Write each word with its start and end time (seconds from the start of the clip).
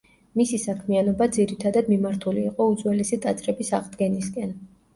მისი 0.39 0.59
საქმიანობა 0.61 1.27
ძირითად 1.35 1.77
მიმართული 1.93 2.47
იყო 2.47 2.69
უძველესი 2.73 3.23
ტაძრების 3.29 3.73
აღდგენისკენ. 3.83 4.61